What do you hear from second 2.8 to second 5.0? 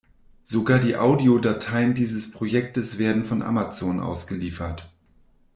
werden von Amazon ausgeliefert.